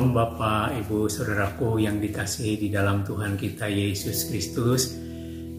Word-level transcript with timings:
Shalom 0.00 0.16
Bapak, 0.16 0.80
Ibu, 0.80 1.12
Saudaraku 1.12 1.76
yang 1.76 2.00
dikasihi 2.00 2.56
di 2.56 2.68
dalam 2.72 3.04
Tuhan 3.04 3.36
kita 3.36 3.68
Yesus 3.68 4.32
Kristus. 4.32 4.96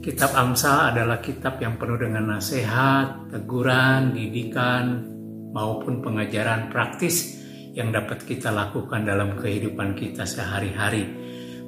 Kitab 0.02 0.34
Amsal 0.34 0.98
adalah 0.98 1.22
kitab 1.22 1.62
yang 1.62 1.78
penuh 1.78 2.02
dengan 2.02 2.26
nasihat, 2.26 3.30
teguran, 3.30 4.18
didikan, 4.18 5.06
maupun 5.54 6.02
pengajaran 6.02 6.74
praktis 6.74 7.38
yang 7.78 7.94
dapat 7.94 8.26
kita 8.26 8.50
lakukan 8.50 9.06
dalam 9.06 9.38
kehidupan 9.38 9.94
kita 9.94 10.26
sehari-hari. 10.26 11.06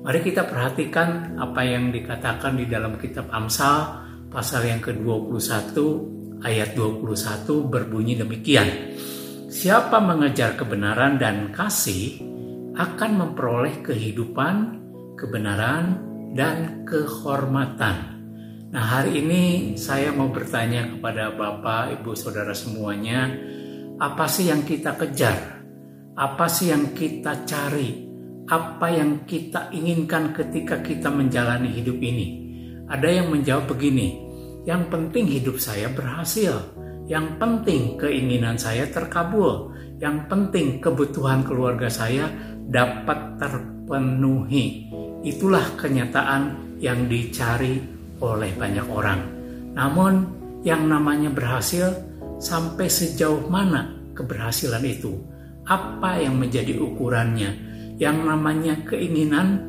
Mari 0.01 0.19
kita 0.25 0.49
perhatikan 0.49 1.37
apa 1.37 1.61
yang 1.61 1.93
dikatakan 1.93 2.57
di 2.57 2.65
dalam 2.65 2.97
kitab 2.97 3.29
Amsal 3.29 4.01
pasal 4.33 4.65
yang 4.65 4.81
ke-21 4.81 5.77
ayat 6.41 6.73
21 6.73 7.69
berbunyi 7.69 8.17
demikian. 8.17 8.97
Siapa 9.53 10.01
mengejar 10.01 10.57
kebenaran 10.57 11.21
dan 11.21 11.53
kasih 11.53 12.32
akan 12.73 13.11
memperoleh 13.21 13.85
kehidupan, 13.85 14.55
kebenaran, 15.13 16.01
dan 16.33 16.81
kehormatan. 16.89 18.17
Nah, 18.73 18.83
hari 18.97 19.21
ini 19.21 19.43
saya 19.77 20.09
mau 20.09 20.33
bertanya 20.33 20.89
kepada 20.89 21.37
Bapak, 21.37 22.01
Ibu, 22.01 22.17
Saudara 22.17 22.57
semuanya, 22.57 23.29
apa 24.01 24.25
sih 24.25 24.49
yang 24.49 24.65
kita 24.65 24.97
kejar? 24.97 25.61
Apa 26.17 26.49
sih 26.49 26.73
yang 26.73 26.97
kita 26.97 27.45
cari? 27.45 28.09
Apa 28.49 28.89
yang 28.89 29.29
kita 29.29 29.69
inginkan 29.69 30.33
ketika 30.33 30.81
kita 30.81 31.13
menjalani 31.13 31.69
hidup 31.69 32.01
ini? 32.01 32.27
Ada 32.89 33.21
yang 33.21 33.29
menjawab 33.29 33.69
begini, 33.69 34.17
yang 34.65 34.89
penting 34.89 35.29
hidup 35.29 35.61
saya 35.61 35.93
berhasil. 35.93 36.73
Yang 37.03 37.35
penting 37.35 37.99
keinginan 37.99 38.55
saya 38.55 38.87
terkabul. 38.87 39.75
Yang 39.99 40.27
penting 40.31 40.79
kebutuhan 40.79 41.43
keluarga 41.43 41.91
saya 41.91 42.31
dapat 42.69 43.39
terpenuhi. 43.39 44.87
Itulah 45.23 45.75
kenyataan 45.79 46.75
yang 46.83 47.07
dicari 47.07 47.79
oleh 48.19 48.51
banyak 48.55 48.87
orang. 48.91 49.19
Namun, 49.73 50.13
yang 50.63 50.87
namanya 50.87 51.31
berhasil 51.31 51.91
sampai 52.39 52.87
sejauh 52.87 53.47
mana 53.51 53.95
keberhasilan 54.15 54.83
itu? 54.83 55.15
Apa 55.63 56.19
yang 56.19 56.39
menjadi 56.39 56.75
ukurannya? 56.79 57.71
Yang 57.99 58.17
namanya 58.23 58.73
keinginan, 58.83 59.63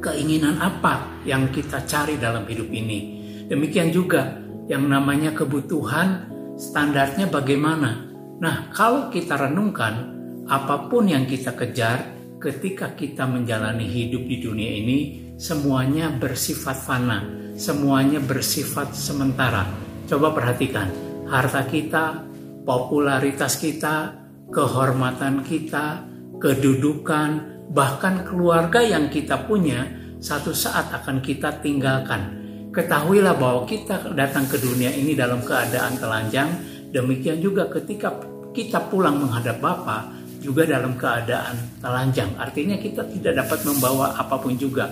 keinginan 0.00 0.56
apa 0.60 1.04
yang 1.28 1.48
kita 1.52 1.84
cari 1.84 2.16
dalam 2.16 2.48
hidup 2.48 2.68
ini? 2.72 3.20
Demikian 3.48 3.92
juga 3.92 4.40
yang 4.70 4.86
namanya 4.86 5.34
kebutuhan, 5.34 6.30
standarnya 6.56 7.28
bagaimana? 7.28 8.06
Nah, 8.40 8.72
kalau 8.72 9.12
kita 9.12 9.36
renungkan, 9.36 10.19
apa 10.50 10.90
pun 10.90 11.06
yang 11.06 11.30
kita 11.30 11.54
kejar 11.54 12.18
ketika 12.42 12.98
kita 12.98 13.22
menjalani 13.24 13.86
hidup 13.86 14.26
di 14.26 14.42
dunia 14.42 14.70
ini, 14.74 14.98
semuanya 15.38 16.10
bersifat 16.10 16.74
fana 16.74 17.40
semuanya 17.60 18.24
bersifat 18.24 18.96
sementara. 18.96 19.68
Coba 20.08 20.32
perhatikan, 20.32 20.88
harta 21.28 21.68
kita, 21.68 22.24
popularitas 22.64 23.60
kita, 23.60 24.16
kehormatan 24.48 25.44
kita, 25.44 26.08
kedudukan, 26.40 27.60
bahkan 27.68 28.24
keluarga 28.24 28.80
yang 28.80 29.12
kita 29.12 29.44
punya, 29.44 29.84
satu 30.16 30.56
saat 30.56 30.88
akan 30.88 31.20
kita 31.20 31.60
tinggalkan. 31.60 32.40
Ketahuilah 32.72 33.36
bahwa 33.36 33.68
kita 33.68 34.08
datang 34.16 34.48
ke 34.48 34.56
dunia 34.56 34.88
ini 34.96 35.12
dalam 35.12 35.44
keadaan 35.44 36.00
telanjang, 36.00 36.48
demikian 36.88 37.44
juga 37.44 37.68
ketika 37.68 38.16
kita 38.50 38.88
pulang 38.88 39.20
menghadap 39.20 39.62
Bapa 39.62 40.19
juga 40.40 40.64
dalam 40.64 40.96
keadaan 40.96 41.80
telanjang. 41.84 42.32
Artinya 42.40 42.80
kita 42.80 43.04
tidak 43.12 43.46
dapat 43.46 43.60
membawa 43.68 44.16
apa 44.16 44.40
pun 44.40 44.56
juga. 44.56 44.88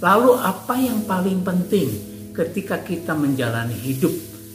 Lalu 0.00 0.32
apa 0.36 0.74
yang 0.76 1.04
paling 1.08 1.40
penting? 1.40 2.10
ketika 2.40 2.80
kita 2.80 3.12
menjalani 3.12 3.74
hidup 3.74 4.12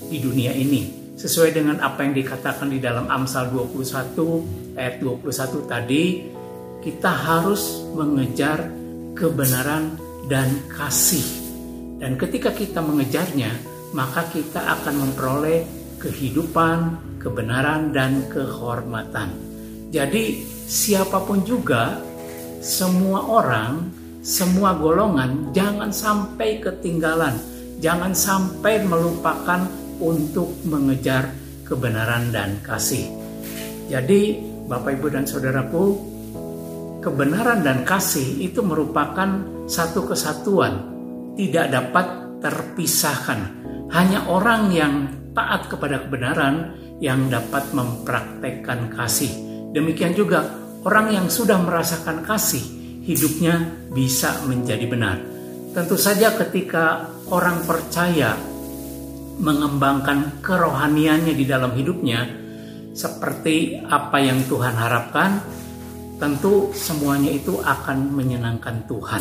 di 0.07 0.17
dunia 0.17 0.55
ini 0.55 1.13
sesuai 1.15 1.55
dengan 1.55 1.77
apa 1.79 2.03
yang 2.03 2.13
dikatakan 2.15 2.67
di 2.71 2.79
dalam 2.79 3.07
Amsal 3.07 3.51
21 3.51 4.75
ayat 4.75 4.99
21 4.99 5.71
tadi 5.71 6.03
kita 6.83 7.11
harus 7.11 7.85
mengejar 7.95 8.67
kebenaran 9.15 9.95
dan 10.27 10.49
kasih 10.73 11.23
dan 12.01 12.19
ketika 12.19 12.51
kita 12.51 12.83
mengejarnya 12.83 13.53
maka 13.95 14.27
kita 14.27 14.59
akan 14.59 15.07
memperoleh 15.07 15.63
kehidupan, 16.03 16.99
kebenaran 17.23 17.95
dan 17.95 18.27
kehormatan. 18.27 19.31
Jadi 19.89 20.41
siapa 20.65 21.21
pun 21.23 21.45
juga 21.45 22.01
semua 22.61 23.25
orang, 23.29 23.91
semua 24.25 24.73
golongan 24.73 25.53
jangan 25.53 25.93
sampai 25.93 26.57
ketinggalan 26.57 27.55
jangan 27.79 28.15
sampai 28.15 28.83
melupakan 28.87 29.67
untuk 29.99 30.51
mengejar 30.67 31.31
kebenaran 31.67 32.31
dan 32.31 32.59
kasih. 32.63 33.07
Jadi, 33.87 34.41
Bapak, 34.65 34.97
Ibu, 34.97 35.07
dan 35.13 35.25
saudaraku, 35.29 35.83
kebenaran 37.05 37.61
dan 37.61 37.85
kasih 37.85 38.41
itu 38.41 38.65
merupakan 38.65 39.45
satu 39.69 40.09
kesatuan, 40.09 40.73
tidak 41.37 41.69
dapat 41.69 42.05
terpisahkan. 42.41 43.39
Hanya 43.93 44.25
orang 44.25 44.73
yang 44.73 44.93
taat 45.37 45.69
kepada 45.69 46.01
kebenaran 46.09 46.73
yang 46.97 47.29
dapat 47.29 47.69
mempraktekkan 47.75 48.89
kasih. 48.97 49.44
Demikian 49.75 50.15
juga 50.15 50.55
orang 50.87 51.11
yang 51.11 51.27
sudah 51.27 51.59
merasakan 51.59 52.23
kasih, 52.23 52.63
hidupnya 53.03 53.75
bisa 53.91 54.47
menjadi 54.47 54.87
benar. 54.87 55.19
Tentu 55.75 55.99
saja 55.99 56.31
ketika 56.39 57.11
orang 57.27 57.67
percaya 57.67 58.39
mengembangkan 59.35 60.39
kerohaniannya 60.39 61.35
di 61.35 61.43
dalam 61.43 61.75
hidupnya 61.75 62.23
seperti 62.95 63.83
apa 63.83 64.15
yang 64.23 64.47
Tuhan 64.47 64.79
harapkan, 64.79 65.43
tentu 66.23 66.71
semuanya 66.71 67.35
itu 67.35 67.59
akan 67.59 68.15
menyenangkan 68.15 68.87
Tuhan. 68.87 69.19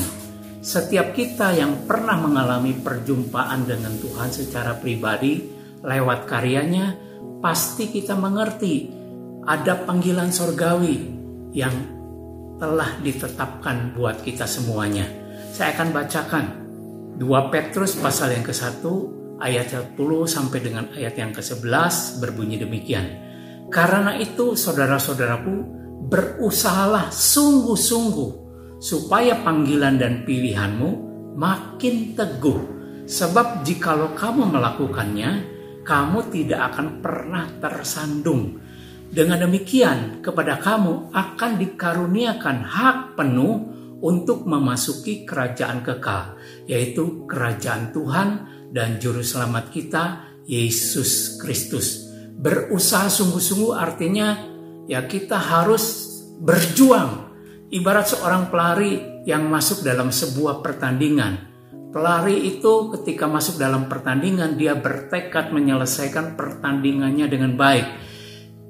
Setiap 0.62 1.18
kita 1.18 1.50
yang 1.50 1.82
pernah 1.82 2.14
mengalami 2.14 2.78
perjumpaan 2.78 3.66
dengan 3.66 3.98
Tuhan 3.98 4.30
secara 4.30 4.78
pribadi 4.78 5.42
lewat 5.82 6.30
karyanya, 6.30 6.94
pasti 7.42 7.90
kita 7.90 8.14
mengerti 8.14 9.03
ada 9.44 9.84
panggilan 9.84 10.32
sorgawi 10.32 11.12
yang 11.52 11.72
telah 12.56 12.96
ditetapkan 13.04 13.92
buat 13.92 14.24
kita 14.24 14.48
semuanya. 14.48 15.04
Saya 15.52 15.76
akan 15.76 15.88
bacakan 15.92 16.44
2 17.20 17.52
Petrus 17.52 17.94
pasal 18.00 18.34
yang 18.34 18.42
ke-1 18.42 18.82
ayat 19.38 19.66
10 19.70 19.94
sampai 20.26 20.58
dengan 20.64 20.88
ayat 20.96 21.14
yang 21.14 21.30
ke-11 21.36 22.24
berbunyi 22.24 22.56
demikian. 22.58 23.06
Karena 23.68 24.16
itu 24.16 24.56
saudara-saudaraku 24.56 25.54
berusahalah 26.08 27.10
sungguh-sungguh 27.10 28.30
supaya 28.80 29.40
panggilan 29.40 29.96
dan 30.00 30.22
pilihanmu 30.22 30.90
makin 31.36 32.14
teguh. 32.16 32.60
Sebab 33.04 33.68
jikalau 33.68 34.16
kamu 34.16 34.48
melakukannya, 34.48 35.30
kamu 35.84 36.18
tidak 36.32 36.72
akan 36.72 37.04
pernah 37.04 37.44
tersandung. 37.60 38.63
Dengan 39.14 39.46
demikian, 39.46 40.18
kepada 40.26 40.58
kamu 40.58 41.14
akan 41.14 41.52
dikaruniakan 41.62 42.66
hak 42.66 42.98
penuh 43.14 43.62
untuk 44.02 44.42
memasuki 44.42 45.22
kerajaan 45.22 45.86
kekal, 45.86 46.34
yaitu 46.66 47.22
kerajaan 47.22 47.94
Tuhan 47.94 48.28
dan 48.74 48.98
Juru 48.98 49.22
Selamat 49.22 49.70
kita, 49.70 50.34
Yesus 50.50 51.38
Kristus. 51.38 52.10
Berusaha 52.34 53.06
sungguh-sungguh 53.06 53.70
artinya 53.78 54.34
ya 54.90 55.06
kita 55.06 55.38
harus 55.38 56.10
berjuang. 56.42 57.30
Ibarat 57.70 58.18
seorang 58.18 58.50
pelari 58.50 59.22
yang 59.30 59.46
masuk 59.46 59.86
dalam 59.86 60.10
sebuah 60.10 60.58
pertandingan. 60.58 61.54
Pelari 61.94 62.50
itu 62.50 62.90
ketika 62.98 63.30
masuk 63.30 63.62
dalam 63.62 63.86
pertandingan 63.86 64.58
dia 64.58 64.74
bertekad 64.74 65.54
menyelesaikan 65.54 66.34
pertandingannya 66.34 67.30
dengan 67.30 67.54
baik. 67.54 68.03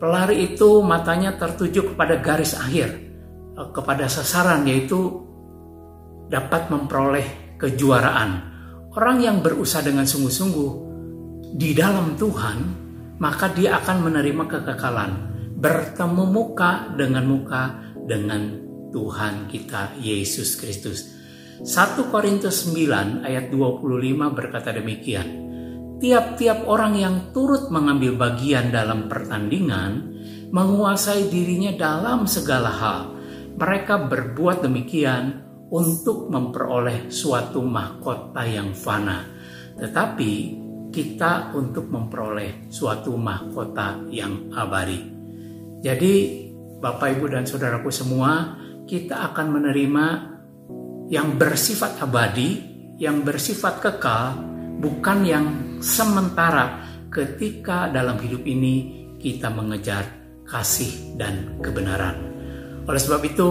Pelari 0.05 0.53
itu 0.53 0.85
matanya 0.85 1.33
tertuju 1.33 1.97
kepada 1.97 2.21
garis 2.21 2.53
akhir, 2.53 2.93
kepada 3.73 4.05
sasaran 4.05 4.69
yaitu 4.69 5.25
dapat 6.29 6.69
memperoleh 6.69 7.57
kejuaraan. 7.57 8.53
Orang 8.93 9.25
yang 9.25 9.41
berusaha 9.41 9.81
dengan 9.81 10.05
sungguh-sungguh 10.05 10.71
di 11.57 11.73
dalam 11.73 12.21
Tuhan, 12.21 12.59
maka 13.17 13.49
dia 13.57 13.81
akan 13.81 14.05
menerima 14.05 14.45
kekekalan, 14.45 15.13
bertemu 15.57 16.25
muka 16.29 16.93
dengan 17.01 17.25
muka 17.25 17.63
dengan 18.05 18.61
Tuhan 18.93 19.49
kita 19.49 19.97
Yesus 20.05 20.61
Kristus. 20.61 21.17
1 21.65 22.13
Korintus 22.13 22.69
9 22.69 23.25
ayat 23.25 23.49
25 23.49 24.37
berkata 24.37 24.69
demikian. 24.69 25.44
Tiap-tiap 25.99 26.67
orang 26.67 26.95
yang 26.99 27.17
turut 27.31 27.71
mengambil 27.71 28.19
bagian 28.19 28.75
dalam 28.75 29.07
pertandingan 29.07 30.15
menguasai 30.51 31.31
dirinya 31.31 31.75
dalam 31.75 32.27
segala 32.31 32.71
hal 32.71 33.01
mereka 33.55 34.03
berbuat 34.11 34.67
demikian 34.67 35.47
untuk 35.71 36.31
memperoleh 36.31 37.11
suatu 37.11 37.63
mahkota 37.63 38.43
yang 38.47 38.75
fana, 38.75 39.27
tetapi 39.79 40.33
kita 40.91 41.55
untuk 41.55 41.91
memperoleh 41.91 42.71
suatu 42.71 43.15
mahkota 43.19 44.07
yang 44.11 44.51
abadi. 44.55 45.01
Jadi, 45.83 46.15
Bapak, 46.79 47.19
Ibu, 47.19 47.27
dan 47.35 47.47
saudaraku 47.47 47.91
semua, 47.91 48.55
kita 48.87 49.33
akan 49.33 49.47
menerima 49.59 50.07
yang 51.11 51.35
bersifat 51.35 51.99
abadi, 51.99 52.63
yang 53.03 53.27
bersifat 53.27 53.83
kekal, 53.83 54.39
bukan 54.79 55.19
yang 55.27 55.47
sementara 55.85 56.81
ketika 57.13 57.93
dalam 57.93 58.17
hidup 58.17 58.41
ini 58.49 59.05
kita 59.21 59.53
mengejar 59.53 60.09
kasih 60.49 61.21
dan 61.21 61.61
kebenaran. 61.61 62.17
Oleh 62.89 63.01
sebab 63.01 63.21
itu, 63.25 63.49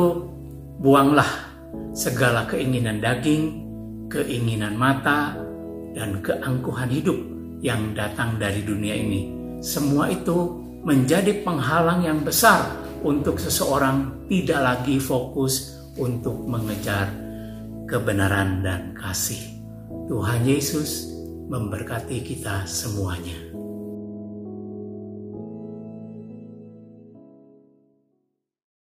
buanglah 0.81 1.29
segala 1.93 2.49
keinginan 2.49 2.97
daging, 2.97 3.61
keinginan 4.09 4.73
mata, 4.73 5.37
dan 5.93 6.25
keangkuhan 6.25 6.89
hidup 6.89 7.17
yang 7.61 7.93
datang 7.93 8.41
dari 8.41 8.65
dunia 8.65 8.97
ini. 8.97 9.29
Semua 9.61 10.09
itu 10.09 10.57
menjadi 10.83 11.45
penghalang 11.45 12.01
yang 12.03 12.19
besar 12.25 12.65
untuk 13.05 13.37
seseorang 13.37 14.25
tidak 14.27 14.59
lagi 14.59 14.97
fokus 14.97 15.77
untuk 15.95 16.49
mengejar 16.49 17.07
kebenaran 17.85 18.65
dan 18.65 18.97
kasih. 18.97 19.39
Tuhan 20.09 20.43
Yesus 20.43 21.12
memberkati 21.47 22.23
kita 22.23 22.67
semuanya. 22.67 23.62